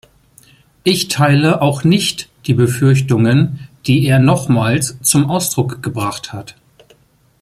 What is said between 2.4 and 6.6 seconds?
die Befürchtungen, die er nochmals zum Ausdruck gebracht hat.